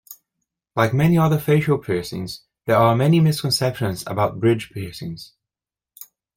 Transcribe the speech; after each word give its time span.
Like 0.75 0.95
many 0.95 1.15
other 1.19 1.37
facial 1.37 1.77
piercings, 1.77 2.41
there 2.65 2.75
are 2.75 2.95
many 2.95 3.19
misconceptions 3.19 4.03
about 4.07 4.39
bridge 4.39 4.71
piercings. 4.71 5.33